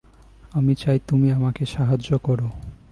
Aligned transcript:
আমি 0.53 0.73
চাই 0.75 0.99
তুমি 1.07 1.27
আমাকে 1.31 1.63
সাহায্য 1.65 2.09
করো। 2.17 2.47